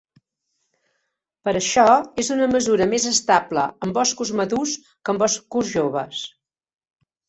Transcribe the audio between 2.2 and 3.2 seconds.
és una mesura més